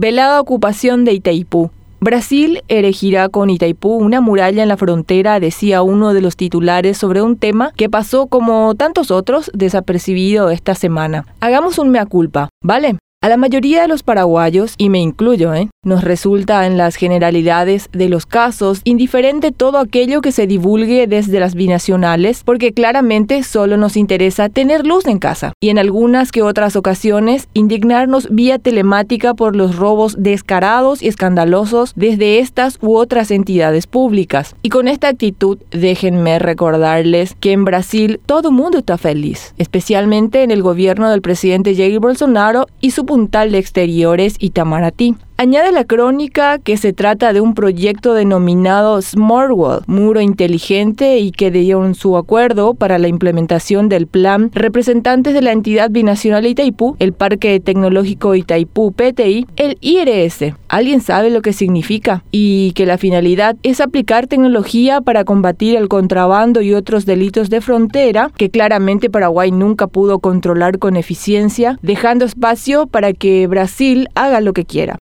[0.00, 1.72] Velada ocupación de Itaipú.
[1.98, 7.20] Brasil erigirá con Itaipú una muralla en la frontera, decía uno de los titulares sobre
[7.20, 11.26] un tema que pasó como tantos otros desapercibido esta semana.
[11.40, 12.96] Hagamos un mea culpa, ¿vale?
[13.20, 15.68] A la mayoría de los paraguayos, y me incluyo, ¿eh?
[15.82, 21.40] nos resulta en las generalidades de los casos indiferente todo aquello que se divulgue desde
[21.40, 26.42] las binacionales, porque claramente solo nos interesa tener luz en casa y en algunas que
[26.42, 33.32] otras ocasiones indignarnos vía telemática por los robos descarados y escandalosos desde estas u otras
[33.32, 34.54] entidades públicas.
[34.62, 40.52] Y con esta actitud, déjenme recordarles que en Brasil todo mundo está feliz, especialmente en
[40.52, 45.16] el gobierno del presidente Jair Bolsonaro y su puntal de exteriores Itamaraty.
[45.40, 51.30] Añade la crónica que se trata de un proyecto denominado Smart Wall, muro inteligente y
[51.30, 56.96] que dieron su acuerdo para la implementación del plan representantes de la entidad binacional Itaipú,
[56.98, 60.54] el Parque Tecnológico Itaipú PTI, el IRS.
[60.68, 62.24] ¿Alguien sabe lo que significa?
[62.32, 67.60] Y que la finalidad es aplicar tecnología para combatir el contrabando y otros delitos de
[67.60, 74.40] frontera que claramente Paraguay nunca pudo controlar con eficiencia, dejando espacio para que Brasil haga
[74.40, 74.98] lo que quiera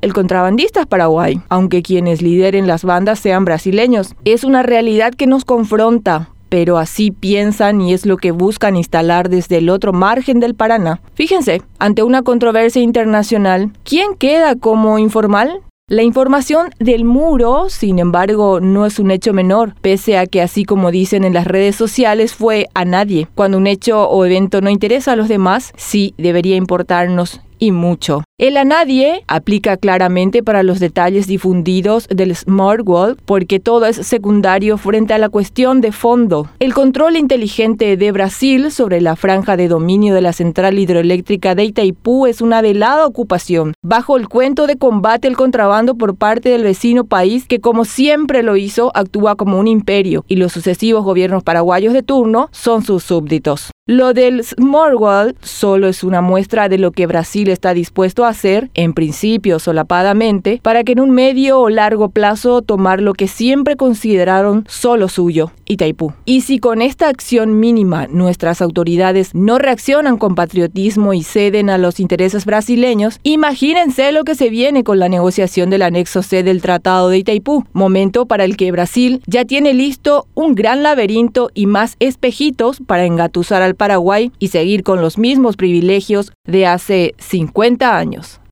[0.00, 4.14] el contrabandista es Paraguay, aunque quienes lideren las bandas sean brasileños.
[4.24, 9.28] Es una realidad que nos confronta, pero así piensan y es lo que buscan instalar
[9.28, 11.00] desde el otro margen del Paraná.
[11.14, 15.60] Fíjense, ante una controversia internacional, ¿quién queda como informal?
[15.88, 20.64] La información del muro, sin embargo, no es un hecho menor, pese a que así
[20.64, 23.26] como dicen en las redes sociales fue a nadie.
[23.34, 28.24] Cuando un hecho o evento no interesa a los demás, sí debería importarnos y mucho.
[28.38, 33.96] El a nadie aplica claramente para los detalles difundidos del Smart Wall porque todo es
[33.96, 36.48] secundario frente a la cuestión de fondo.
[36.58, 41.64] El control inteligente de Brasil sobre la franja de dominio de la central hidroeléctrica de
[41.64, 46.62] Itaipú es una velada ocupación, bajo el cuento de combate al contrabando por parte del
[46.62, 51.42] vecino país que como siempre lo hizo actúa como un imperio y los sucesivos gobiernos
[51.42, 53.70] paraguayos de turno son sus súbditos.
[53.90, 58.28] Lo del Smart Wall solo es una muestra de lo que Brasil está dispuesto a
[58.28, 63.26] hacer, en principio solapadamente, para que en un medio o largo plazo tomar lo que
[63.26, 66.12] siempre consideraron solo suyo, Itaipú.
[66.24, 71.78] Y si con esta acción mínima nuestras autoridades no reaccionan con patriotismo y ceden a
[71.78, 76.60] los intereses brasileños, imagínense lo que se viene con la negociación del anexo C del
[76.60, 81.66] Tratado de Itaipú, momento para el que Brasil ya tiene listo un gran laberinto y
[81.66, 87.96] más espejitos para engatusar al Paraguay y seguir con los mismos privilegios de hace 50
[87.96, 88.40] años.